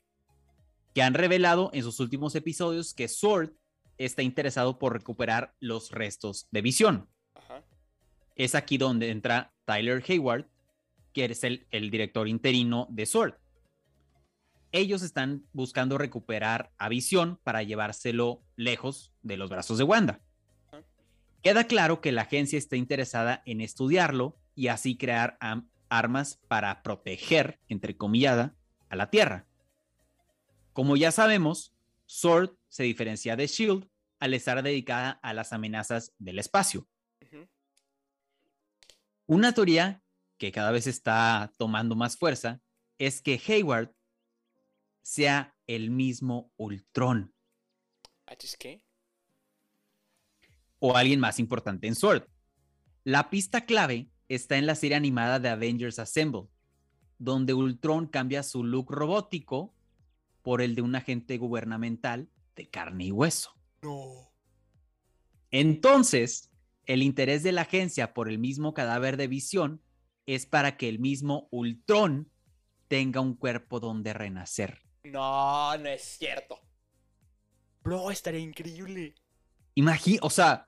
[0.95, 3.55] que han revelado en sus últimos episodios que Sword
[3.97, 7.09] está interesado por recuperar los restos de Visión.
[7.33, 7.65] Ajá.
[8.35, 10.45] Es aquí donde entra Tyler Hayward,
[11.15, 13.37] que es el, el director interino de Sword.
[14.71, 20.21] Ellos están buscando recuperar a Visión para llevárselo lejos de los brazos de Wanda.
[21.47, 25.39] Queda claro que la agencia está interesada en estudiarlo y así crear
[25.89, 28.57] armas para proteger, entre comillada,
[28.89, 29.47] a la Tierra.
[30.73, 31.73] Como ya sabemos,
[32.05, 36.89] Sword se diferencia de Shield al estar dedicada a las amenazas del espacio.
[39.27, 40.03] Una teoría
[40.39, 42.61] que cada vez está tomando más fuerza
[42.99, 43.95] es que Hayward
[45.01, 47.33] sea el mismo Ultron
[48.27, 48.86] Ah, ¿es qué?
[50.79, 52.25] O alguien más importante en Sword.
[53.05, 56.49] La pista clave está en la serie animada de Avengers Assemble,
[57.19, 59.75] donde Ultron cambia su look robótico
[60.43, 63.51] por el de un agente gubernamental de carne y hueso.
[63.83, 64.33] No.
[65.51, 66.51] Entonces,
[66.85, 69.83] el interés de la agencia por el mismo cadáver de visión
[70.27, 72.31] es para que el mismo Ultron
[72.89, 74.83] tenga un cuerpo donde renacer.
[75.05, 76.61] No, no es cierto.
[77.83, 79.15] Bro, estaría increíble.
[79.77, 80.67] Imagina, o sea,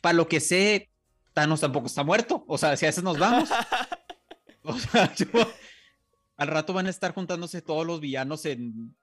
[0.00, 0.90] para lo que sé,
[1.32, 2.44] Thanos tampoco está muerto.
[2.46, 3.50] O sea, si a veces nos vamos.
[4.68, 5.28] O sea, yo-
[6.36, 8.96] al rato van a estar juntándose todos los villanos en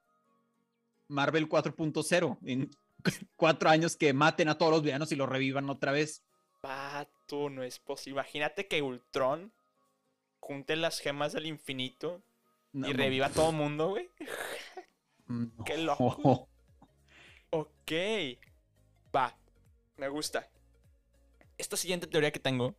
[1.08, 2.38] Marvel 4.0.
[2.44, 2.70] En
[3.36, 6.22] cuatro años que maten a todos los villanos y los revivan otra vez.
[6.60, 8.20] Pato, no es posible.
[8.20, 9.54] Imagínate que Ultron
[10.38, 12.22] junte las gemas del infinito
[12.72, 14.10] No, y no, reviva a todo mundo, güey.
[15.28, 15.64] no.
[15.64, 16.50] qué loco.
[17.54, 17.92] Ok.
[19.14, 19.36] Va.
[19.96, 20.48] Me gusta.
[21.56, 22.74] Esta siguiente teoría que tengo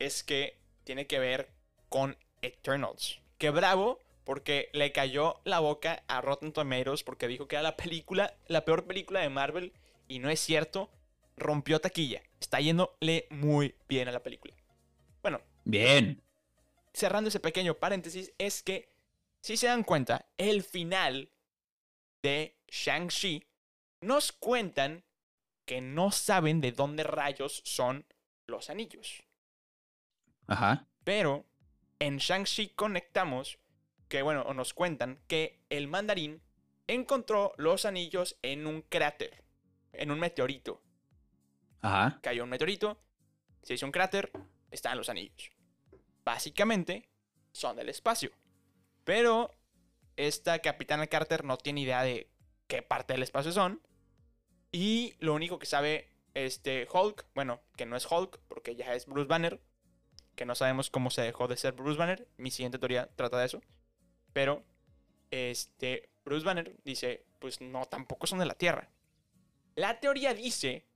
[0.00, 1.52] es que tiene que ver
[1.88, 3.20] con Eternals.
[3.38, 7.76] Que bravo, porque le cayó la boca a Rotten Tomatoes porque dijo que era la
[7.76, 9.72] película, la peor película de Marvel.
[10.08, 10.90] Y no es cierto,
[11.36, 12.24] rompió taquilla.
[12.40, 14.52] Está yéndole muy bien a la película.
[15.22, 16.20] Bueno, Bien.
[16.92, 18.88] cerrando ese pequeño paréntesis, es que,
[19.40, 21.30] si se dan cuenta, el final
[22.20, 23.46] de Shang-Chi
[24.02, 25.04] nos cuentan
[25.64, 28.04] que no saben de dónde rayos son
[28.46, 29.22] los anillos.
[30.46, 30.86] Ajá.
[31.04, 31.46] Pero
[31.98, 33.58] en Shang-Chi conectamos
[34.08, 36.42] que, bueno, o nos cuentan que el mandarín
[36.86, 39.44] encontró los anillos en un cráter,
[39.92, 40.82] en un meteorito.
[41.80, 42.18] Ajá.
[42.22, 43.00] Cayó un meteorito,
[43.62, 44.30] se hizo un cráter,
[44.70, 45.52] están los anillos.
[46.24, 47.08] Básicamente,
[47.52, 48.30] son del espacio.
[49.04, 49.50] Pero
[50.16, 52.30] esta capitana Carter no tiene idea de
[52.66, 53.80] qué parte del espacio son.
[54.72, 59.06] Y lo único que sabe este Hulk, bueno, que no es Hulk, porque ya es
[59.06, 59.60] Bruce Banner,
[60.34, 62.26] que no sabemos cómo se dejó de ser Bruce Banner.
[62.38, 63.60] Mi siguiente teoría trata de eso.
[64.32, 64.64] Pero
[65.30, 68.90] este Bruce Banner dice, pues no, tampoco son de la Tierra.
[69.74, 70.86] La teoría dice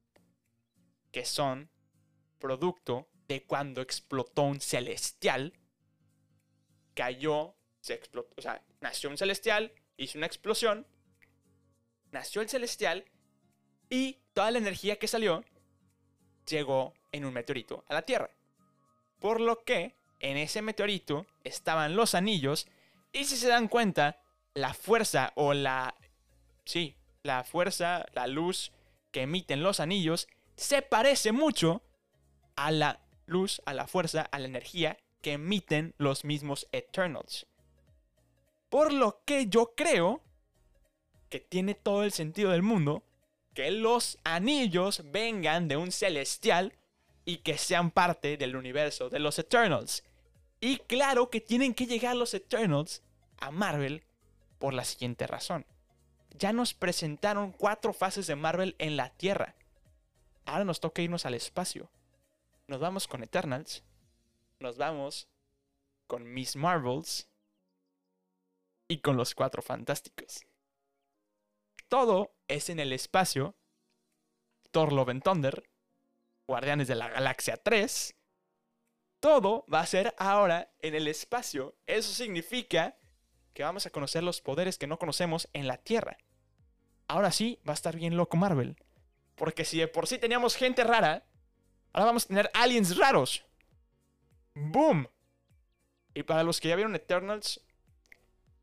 [1.12, 1.70] que son
[2.38, 5.52] producto de cuando explotó un celestial.
[6.94, 10.86] Cayó, se explotó, o sea, nació un celestial, hizo una explosión,
[12.10, 13.04] nació el celestial
[13.90, 15.44] y toda la energía que salió
[16.46, 18.30] llegó en un meteorito a la Tierra.
[19.20, 22.66] Por lo que en ese meteorito estaban los anillos
[23.12, 24.20] y si se dan cuenta,
[24.54, 25.94] la fuerza o la...
[26.64, 28.72] Sí, la fuerza, la luz
[29.10, 31.82] que emiten los anillos se parece mucho
[32.56, 37.46] a la luz, a la fuerza, a la energía que emiten los mismos Eternals.
[38.68, 40.22] Por lo que yo creo
[41.28, 43.02] que tiene todo el sentido del mundo
[43.56, 46.74] que los anillos vengan de un celestial
[47.24, 50.04] y que sean parte del universo de los Eternals.
[50.60, 53.02] Y claro que tienen que llegar los Eternals
[53.38, 54.04] a Marvel
[54.58, 55.64] por la siguiente razón.
[56.38, 59.54] Ya nos presentaron cuatro fases de Marvel en la Tierra.
[60.44, 61.90] Ahora nos toca irnos al espacio.
[62.66, 63.82] Nos vamos con Eternals.
[64.60, 65.28] Nos vamos
[66.06, 67.26] con Miss Marvels.
[68.86, 70.44] Y con los cuatro fantásticos.
[71.88, 73.56] Todo es en el espacio.
[74.70, 75.70] Thor Love and Thunder.
[76.46, 78.14] Guardianes de la Galaxia 3.
[79.20, 81.76] Todo va a ser ahora en el espacio.
[81.86, 82.96] Eso significa
[83.54, 86.18] que vamos a conocer los poderes que no conocemos en la Tierra.
[87.08, 88.76] Ahora sí va a estar bien loco Marvel.
[89.34, 91.26] Porque si de por sí teníamos gente rara,
[91.92, 93.44] ahora vamos a tener aliens raros.
[94.54, 95.08] ¡Boom!
[96.14, 97.60] Y para los que ya vieron Eternals,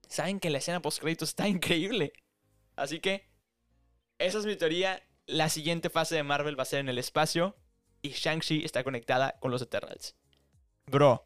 [0.08, 2.14] saben que la escena post créditos está increíble.
[2.76, 3.30] Así que,
[4.18, 5.02] esa es mi teoría.
[5.26, 7.56] La siguiente fase de Marvel va a ser en el espacio.
[8.02, 10.16] Y Shang-Chi está conectada con los Eternals.
[10.88, 11.24] Bro.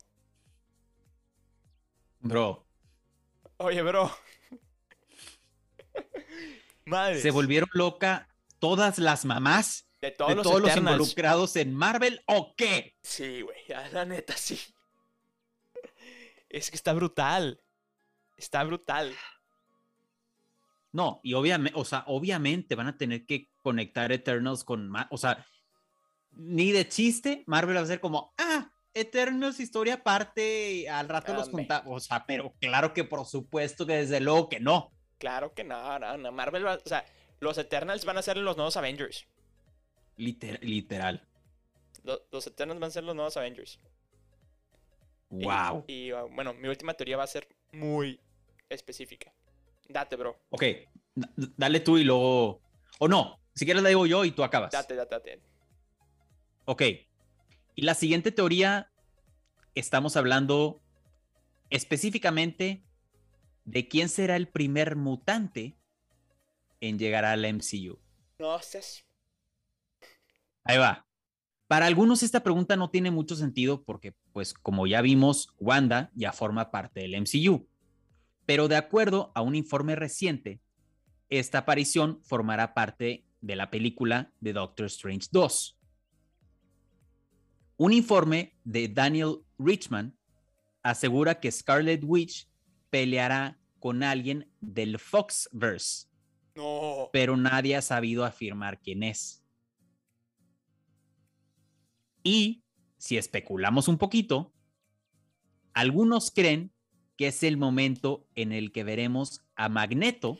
[2.19, 2.67] Bro.
[3.57, 4.15] Oye, bro.
[6.85, 7.19] Madre.
[7.19, 8.29] ¿Se volvieron loca
[8.59, 12.95] todas las mamás de todos, de los, todos los involucrados en Marvel o qué?
[13.01, 13.57] Sí, güey,
[13.91, 14.59] la neta sí.
[16.49, 17.61] Es que está brutal.
[18.37, 19.13] Está brutal.
[20.91, 25.45] No, y obviamente, o sea, obviamente van a tener que conectar Eternals con, o sea,
[26.31, 31.49] ni de chiste, Marvel va a ser como, ah, Eternals historia aparte, al rato los
[31.49, 34.91] contamos, o sea, pero claro que por supuesto que desde luego que no.
[35.19, 36.31] Claro que no, no, no.
[36.31, 37.05] Marvel va, o sea,
[37.39, 39.27] los Eternals van a ser los nuevos Avengers.
[40.15, 41.27] Liter- literal.
[42.03, 43.79] Lo- Los, Eternals van a ser los nuevos Avengers.
[45.29, 45.83] Wow.
[45.87, 48.19] Y, uh, bueno, mi última teoría va a ser muy
[48.69, 49.33] específica.
[49.89, 50.37] Date, bro.
[50.49, 50.61] Ok,
[51.15, 52.61] d- dale tú y luego,
[52.99, 54.71] o no, si quieres la digo yo y tú acabas.
[54.71, 55.41] Date, date, date.
[56.65, 56.81] Ok.
[57.75, 58.91] Y la siguiente teoría,
[59.75, 60.81] estamos hablando
[61.69, 62.83] específicamente
[63.65, 65.77] de quién será el primer mutante
[66.81, 67.99] en llegar a la MCU.
[68.39, 69.05] No seas.
[70.63, 71.05] Ahí va.
[71.67, 76.31] Para algunos esta pregunta no tiene mucho sentido porque, pues, como ya vimos, Wanda ya
[76.31, 77.67] forma parte del MCU.
[78.47, 80.61] Pero de acuerdo a un informe reciente,
[81.29, 85.77] esta aparición formará parte de la película de Doctor Strange 2.
[87.75, 90.17] Un informe de Daniel Richman
[90.81, 92.49] asegura que Scarlet Witch
[92.89, 96.07] peleará con alguien del Foxverse,
[96.55, 97.09] No.
[97.11, 99.43] pero nadie ha sabido afirmar quién es.
[102.23, 102.63] Y
[102.97, 104.53] si especulamos un poquito,
[105.73, 106.71] algunos creen
[107.17, 110.37] que es el momento en el que veremos a Magneto,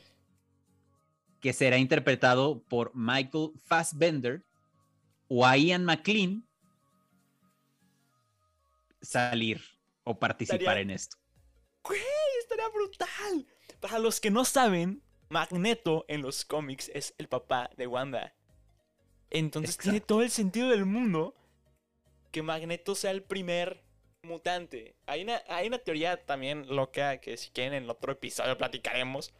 [1.41, 4.45] que será interpretado por Michael Fassbender,
[5.27, 6.47] o a Ian McLean,
[9.01, 9.61] salir
[10.03, 11.17] o participar en esto.
[11.83, 11.99] ¡Güey!
[12.39, 13.47] Estaría brutal.
[13.79, 18.33] Para los que no saben, Magneto en los cómics es el papá de Wanda.
[19.29, 21.35] Entonces tiene todo el sentido del mundo
[22.31, 23.83] que Magneto sea el primer
[24.27, 24.95] mutante.
[25.05, 29.33] Hay una, hay una teoría también loca que si quieren en otro episodio platicaremos.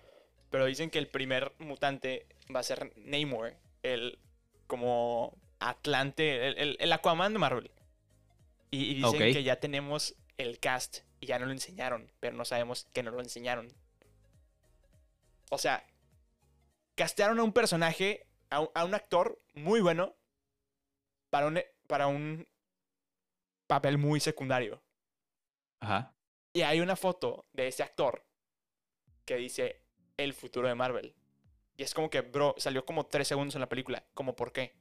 [0.50, 4.18] Pero dicen que el primer mutante va a ser Namor, el
[4.66, 7.72] como Atlante, el, Aquaman de Marvel.
[8.72, 12.88] Y, dicen que ya tenemos el cast y ya no lo enseñaron, pero no sabemos
[12.94, 13.74] que no lo enseñaron.
[15.50, 15.86] O sea,
[16.96, 20.16] castearon a un personaje, a un, actor muy bueno
[21.30, 22.48] para un, para un
[23.68, 24.82] papel muy secundario.
[25.80, 26.16] Ajá.
[26.54, 28.26] Y hay una foto de ese actor
[29.26, 29.84] que dice
[30.18, 31.16] el futuro de Marvel.
[31.76, 34.04] Y es como que, bro, salió como tres segundos en la película.
[34.16, 34.76] ¿Cómo por qué?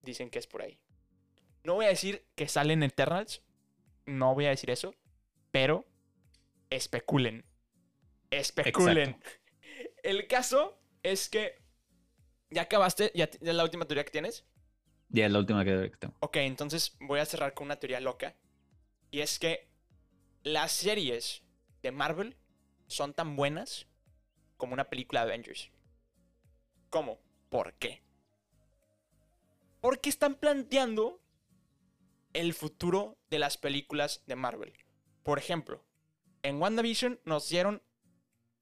[0.00, 0.80] Dicen que es por ahí.
[1.64, 3.42] No voy a decir que salen Eternals.
[4.06, 4.94] No voy a decir eso.
[5.50, 5.86] Pero
[6.70, 7.44] especulen.
[8.30, 9.20] Especulen.
[10.02, 11.56] El caso es que.
[12.50, 13.12] ¿Ya acabaste?
[13.14, 14.46] ¿Ya es la última teoría que tienes?
[15.10, 16.14] Ya es la última que tengo.
[16.20, 18.34] Ok, entonces voy a cerrar con una teoría loca.
[19.10, 19.68] Y es que
[20.42, 21.42] las series
[21.82, 22.36] de Marvel
[22.86, 23.86] son tan buenas
[24.56, 25.70] como una película de Avengers.
[26.90, 27.20] ¿Cómo?
[27.48, 28.02] ¿Por qué?
[29.80, 31.22] Porque están planteando
[32.32, 34.72] el futuro de las películas de Marvel.
[35.22, 35.84] Por ejemplo,
[36.42, 37.82] en WandaVision nos dieron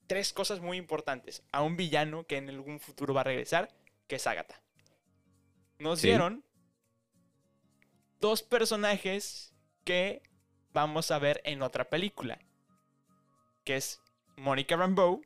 [0.06, 3.74] tres cosas muy importantes a un villano que en algún futuro va a regresar,
[4.06, 4.62] que es Agatha.
[5.78, 6.44] Nos dieron
[8.20, 10.22] dos personajes que
[10.72, 12.38] vamos a ver en otra película,
[13.64, 14.00] que es
[14.36, 15.22] Monica Rambeau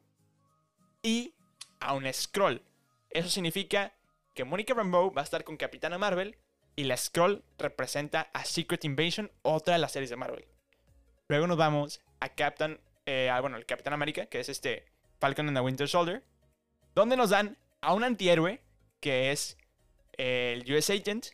[1.03, 1.35] y
[1.81, 2.63] a un Scroll.
[3.11, 3.95] Eso significa
[4.35, 6.37] que Monica Rambeau va a estar con Capitana Marvel
[6.77, 10.47] y la Scroll representa a Secret Invasion, otra de las series de Marvel.
[11.29, 14.87] Luego nos vamos a Captain, eh, bueno, el Capitán América, que es este
[15.19, 16.25] Falcon and the Winter Soldier,
[16.95, 18.63] donde nos dan a un antihéroe,
[19.01, 19.57] que es
[20.20, 21.28] el US Agent,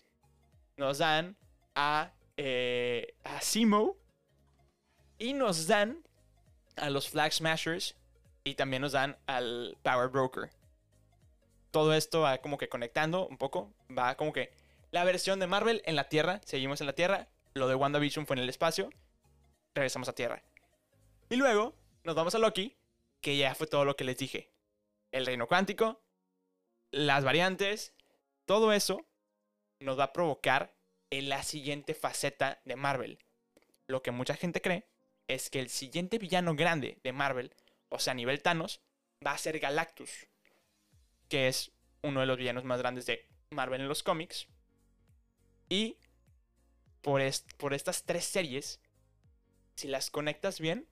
[0.77, 1.37] nos dan
[1.75, 3.96] a, eh, a Simo
[5.18, 6.05] y nos dan
[6.77, 7.96] a los Flag Smashers
[8.44, 10.51] y también nos dan al Power Broker.
[11.72, 14.53] Todo esto va como que conectando un poco, va como que
[14.92, 18.37] la versión de Marvel en la Tierra, seguimos en la Tierra, lo de WandaVision fue
[18.37, 18.90] en el espacio,
[19.75, 20.44] regresamos a Tierra.
[21.29, 22.77] Y luego nos vamos a Loki,
[23.20, 24.53] que ya fue todo lo que les dije.
[25.11, 26.01] El reino cuántico,
[26.92, 27.96] las variantes,
[28.47, 29.07] todo eso
[29.81, 30.75] nos va a provocar
[31.11, 33.19] en la siguiente faceta de Marvel.
[33.87, 34.87] Lo que mucha gente cree
[35.29, 37.55] es que el siguiente villano grande de Marvel,
[37.89, 38.81] o sea, a nivel Thanos,
[39.25, 40.29] va a ser Galactus,
[41.29, 44.47] que es uno de los villanos más grandes de Marvel en los cómics.
[45.69, 45.99] Y
[47.03, 47.21] por,
[47.57, 48.81] por estas tres series,
[49.75, 50.89] si las conectas bien,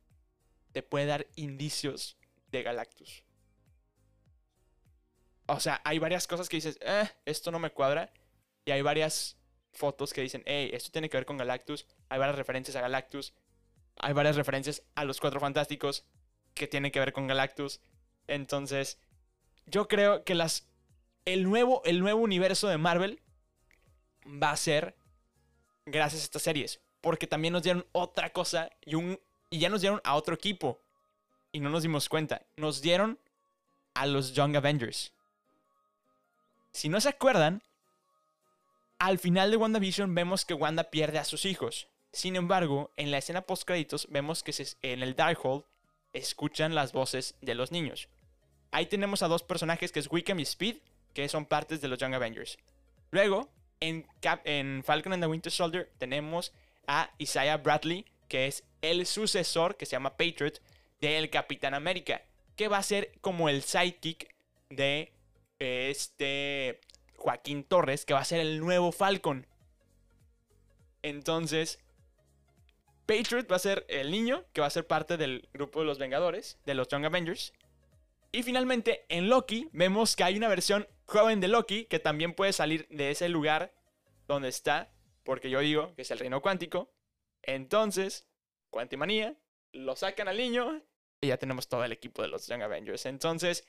[0.72, 2.16] te puede dar indicios
[2.48, 3.22] de Galactus.
[5.46, 8.12] O sea, hay varias cosas que dices, eh, esto no me cuadra.
[8.64, 9.36] Y hay varias
[9.72, 11.86] fotos que dicen, hey, esto tiene que ver con Galactus.
[12.08, 13.34] Hay varias referencias a Galactus.
[13.96, 16.04] Hay varias referencias a los Cuatro Fantásticos
[16.54, 17.80] que tienen que ver con Galactus.
[18.26, 18.98] Entonces,
[19.66, 20.66] yo creo que las,
[21.24, 23.20] el, nuevo, el nuevo universo de Marvel
[24.26, 24.96] va a ser
[25.86, 26.80] gracias a estas series.
[27.00, 29.18] Porque también nos dieron otra cosa y,
[29.50, 30.80] ya nos dieron a otro equipo.
[31.52, 32.42] Y no nos dimos cuenta.
[32.56, 33.18] Nos dieron
[33.92, 35.12] a los Young Avengers.
[36.74, 37.62] Si no se acuerdan,
[38.98, 41.86] al final de WandaVision vemos que Wanda pierde a sus hijos.
[42.12, 45.62] Sin embargo, en la escena post créditos vemos que en el Darkhold
[46.12, 48.08] escuchan las voces de los niños.
[48.72, 50.78] Ahí tenemos a dos personajes que es Wickham y Speed,
[51.12, 52.58] que son partes de los Young Avengers.
[53.12, 54.08] Luego, en,
[54.44, 56.52] en Falcon and the Winter Soldier tenemos
[56.88, 60.60] a Isaiah Bradley, que es el sucesor, que se llama Patriot,
[61.00, 62.22] del Capitán América,
[62.56, 64.34] que va a ser como el sidekick
[64.70, 65.12] de
[65.58, 66.80] este
[67.16, 69.46] Joaquín Torres, que va a ser el nuevo Falcon.
[71.02, 71.80] Entonces,
[73.06, 75.98] Patriot va a ser el niño, que va a ser parte del grupo de los
[75.98, 77.52] Vengadores, de los Young Avengers.
[78.32, 82.52] Y finalmente, en Loki, vemos que hay una versión joven de Loki que también puede
[82.52, 83.74] salir de ese lugar
[84.26, 84.90] donde está,
[85.22, 86.90] porque yo digo que es el reino cuántico.
[87.42, 88.26] Entonces,
[88.74, 89.36] Cuantimanía,
[89.70, 90.82] lo sacan al niño
[91.20, 93.06] y ya tenemos todo el equipo de los Young Avengers.
[93.06, 93.64] Entonces,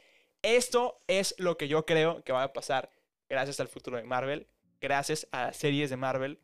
[0.46, 2.92] esto es lo que yo creo que va a pasar
[3.28, 4.48] gracias al futuro de Marvel,
[4.80, 6.40] gracias a las series de Marvel.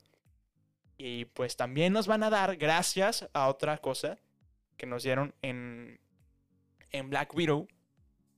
[0.97, 4.19] Y pues también nos van a dar, gracias a otra cosa
[4.77, 5.99] que nos dieron en,
[6.89, 7.67] en Black Widow,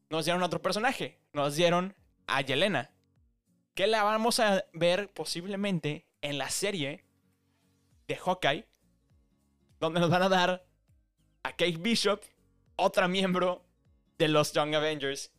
[0.09, 1.95] nos dieron otro personaje, nos dieron
[2.27, 2.91] a Yelena,
[3.73, 7.05] que la vamos a ver posiblemente en la serie
[8.07, 8.67] de Hawkeye,
[9.79, 10.65] donde nos van a dar
[11.43, 12.21] a Kate Bishop,
[12.75, 13.65] otra miembro
[14.17, 15.31] de los Young Avengers.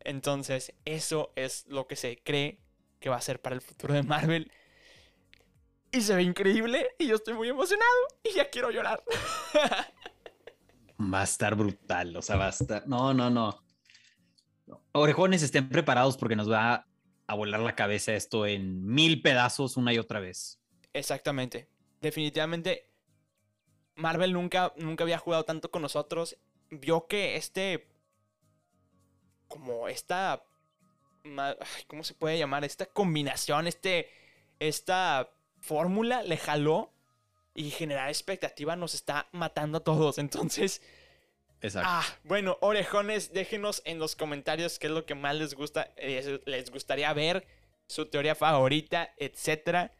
[0.00, 2.58] Entonces, eso es lo que se cree
[3.00, 4.50] que va a ser para el futuro de Marvel.
[5.92, 7.90] Y se ve increíble y yo estoy muy emocionado
[8.22, 9.02] y ya quiero llorar.
[11.00, 12.86] Va a estar brutal, o sea, va a estar...
[12.86, 13.64] No, no, no.
[14.92, 16.86] Orejones estén preparados porque nos va
[17.26, 20.60] a volar la cabeza esto en mil pedazos una y otra vez.
[20.92, 21.68] Exactamente.
[22.00, 22.90] Definitivamente,
[23.94, 26.36] Marvel nunca, nunca había jugado tanto con nosotros.
[26.70, 27.88] Vio que este.
[29.50, 30.42] Como esta.
[31.86, 32.64] ¿Cómo se puede llamar?
[32.64, 34.08] Esta combinación, este.
[34.58, 35.30] Esta
[35.60, 36.90] fórmula le jaló.
[37.52, 40.16] Y generar expectativa nos está matando a todos.
[40.18, 40.80] Entonces.
[41.62, 41.88] Exacto.
[41.90, 46.40] Ah, bueno, orejones, déjenos en los comentarios qué es lo que más les gusta, eh,
[46.46, 47.46] les gustaría ver,
[47.86, 49.92] su teoría favorita, etcétera.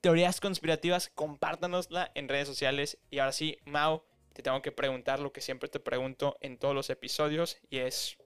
[0.00, 2.98] Teorías conspirativas, compártanosla en redes sociales.
[3.10, 6.74] Y ahora sí, Mao, te tengo que preguntar lo que siempre te pregunto en todos
[6.74, 8.18] los episodios y es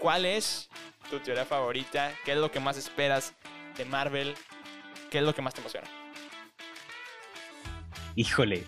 [0.00, 0.68] ¿Cuál es
[1.10, 2.12] tu teoría favorita?
[2.24, 3.34] ¿Qué es lo que más esperas
[3.76, 4.34] de Marvel?
[5.10, 5.88] ¿Qué es lo que más te emociona?
[8.14, 8.64] Híjole,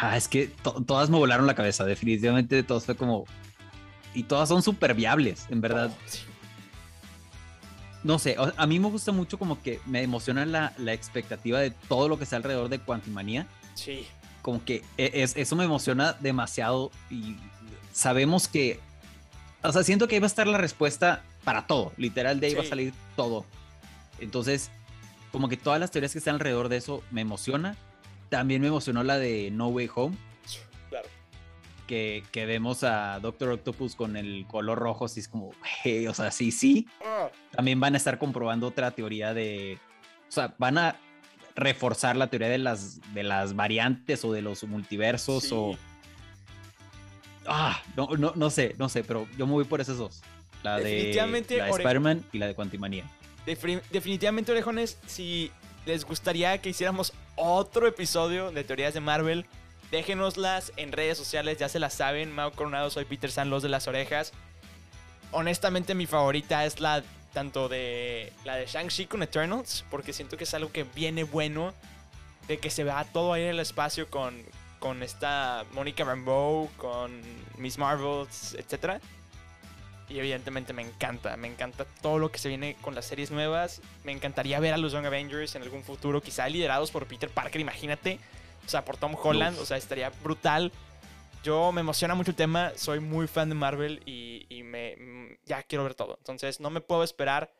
[0.00, 0.46] Ah, es que
[0.86, 3.24] todas me volaron la cabeza, definitivamente todas fue como...
[4.14, 5.90] Y todas son súper viables, en verdad.
[5.92, 6.36] Oh,
[8.02, 11.70] no sé, a mí me gusta mucho como que me emociona la, la expectativa de
[11.70, 13.46] todo lo que está alrededor de Quantumania.
[13.74, 14.06] Sí.
[14.40, 17.36] Como que e, es, eso me emociona demasiado y
[17.92, 18.80] sabemos que...
[19.68, 22.54] O sea, siento que ahí va a estar la respuesta para todo, literal, de ahí
[22.54, 23.44] va a salir todo.
[24.18, 24.70] Entonces,
[25.32, 27.76] como que todas las teorías que están alrededor de eso me emociona
[28.28, 30.16] también me emocionó la de No Way Home.
[30.88, 31.08] Claro.
[31.86, 36.30] Que, que vemos a Doctor Octopus con el color rojo, así es como, o sea,
[36.30, 36.88] sí, sí.
[37.04, 37.28] Ah.
[37.52, 39.78] También van a estar comprobando otra teoría de,
[40.28, 40.96] o sea, van a
[41.54, 45.76] reforzar la teoría de las, de las variantes o de los multiversos o...
[47.48, 50.22] Ah, no, no, no sé, no sé, pero yo me voy por esas dos.
[50.62, 53.04] La de, la Spider-Man y la de Quantimania.
[53.44, 55.52] definitivamente, orejones, si
[55.84, 59.46] les gustaría que hiciéramos otro episodio de teorías de Marvel,
[59.90, 62.32] déjenoslas en redes sociales, ya se las saben.
[62.32, 64.32] Mau Coronado, soy Peter San, los de las orejas.
[65.30, 70.44] Honestamente, mi favorita es la tanto de la de Shang-Chi con Eternals, porque siento que
[70.44, 71.74] es algo que viene bueno,
[72.48, 74.42] de que se vea todo ahí en el espacio con,
[74.86, 77.20] con esta Mónica Rambeau, con
[77.58, 79.02] Miss Marvels, etc.
[80.08, 83.82] Y evidentemente me encanta, me encanta todo lo que se viene con las series nuevas.
[84.04, 87.60] Me encantaría ver a los Young Avengers en algún futuro, quizá liderados por Peter Parker,
[87.60, 88.20] imagínate.
[88.64, 90.70] O sea, por Tom Holland, o sea, estaría brutal.
[91.42, 95.64] Yo me emociona mucho el tema, soy muy fan de Marvel y, me, mm, ya
[95.64, 96.14] quiero ver todo.
[96.18, 97.52] Entonces, no me puedo esperar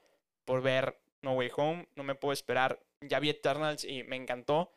[0.45, 2.79] por ver No Way Home, no me puedo esperar.
[3.01, 4.71] Ya vi Eternals y me encantó.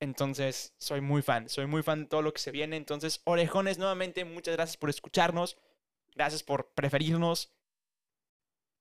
[0.00, 2.76] Entonces, soy muy fan, soy muy fan de todo lo que se viene.
[2.76, 5.56] Entonces, orejones, nuevamente, muchas gracias por escucharnos.
[6.14, 7.52] Gracias por preferirnos,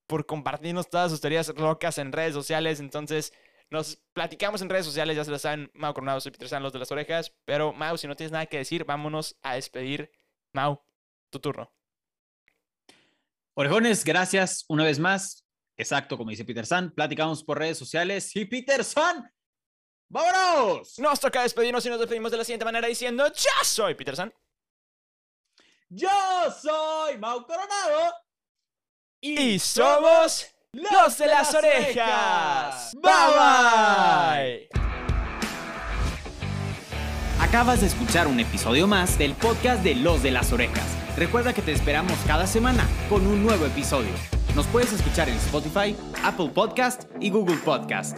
[0.07, 2.79] por compartirnos todas sus teorías locas en redes sociales.
[2.79, 3.33] Entonces,
[3.69, 6.73] nos platicamos en redes sociales, ya se lo saben, Mau Coronado, soy Peter San, los
[6.73, 7.33] de las orejas.
[7.45, 10.11] Pero, Mau, si no tienes nada que decir, vámonos a despedir.
[10.51, 10.83] Mau,
[11.31, 11.73] tu turno.
[13.55, 15.45] Orejones, gracias una vez más.
[15.75, 18.35] Exacto, como dice Peter San, platicamos por redes sociales.
[18.35, 19.27] Y Peter San,
[20.13, 20.99] ¡vámonos!
[20.99, 24.33] Nos toca despedirnos y nos despedimos de la siguiente manera diciendo: ¡Ya soy Peter San!
[25.89, 26.09] Yo
[26.61, 28.13] soy Mau Coronado.
[29.21, 32.93] Y, somos los de las, orejas.
[32.95, 34.69] Bye bye.
[37.39, 40.87] Acabas de escuchar un episodio más del podcast de Los de las Orejas.
[41.15, 44.11] Recuerda que te esperamos cada semana con un nuevo episodio.
[44.55, 48.17] Nos puedes escuchar en Spotify, Apple Podcast y Google Podcast.